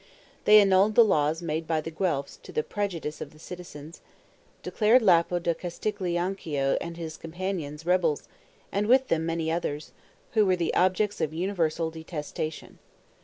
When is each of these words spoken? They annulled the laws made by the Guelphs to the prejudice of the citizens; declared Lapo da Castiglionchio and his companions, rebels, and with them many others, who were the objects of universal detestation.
They 0.45 0.59
annulled 0.59 0.95
the 0.95 1.05
laws 1.05 1.43
made 1.43 1.67
by 1.67 1.79
the 1.79 1.91
Guelphs 1.91 2.37
to 2.41 2.51
the 2.51 2.63
prejudice 2.63 3.21
of 3.21 3.33
the 3.33 3.37
citizens; 3.37 4.01
declared 4.63 5.03
Lapo 5.03 5.37
da 5.37 5.53
Castiglionchio 5.53 6.75
and 6.81 6.97
his 6.97 7.17
companions, 7.17 7.85
rebels, 7.85 8.27
and 8.71 8.87
with 8.87 9.09
them 9.09 9.27
many 9.27 9.51
others, 9.51 9.91
who 10.31 10.43
were 10.43 10.55
the 10.55 10.73
objects 10.73 11.21
of 11.21 11.35
universal 11.35 11.91
detestation. 11.91 12.79